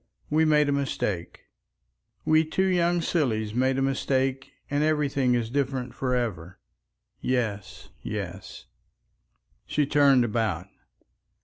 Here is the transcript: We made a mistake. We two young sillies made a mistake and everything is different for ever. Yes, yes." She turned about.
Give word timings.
We 0.31 0.45
made 0.45 0.67
a 0.67 0.71
mistake. 0.71 1.41
We 2.25 2.43
two 2.43 2.65
young 2.65 3.01
sillies 3.03 3.53
made 3.53 3.77
a 3.77 3.83
mistake 3.83 4.51
and 4.67 4.83
everything 4.83 5.35
is 5.35 5.51
different 5.51 5.93
for 5.93 6.15
ever. 6.15 6.57
Yes, 7.19 7.89
yes." 8.01 8.65
She 9.67 9.85
turned 9.85 10.25
about. 10.25 10.69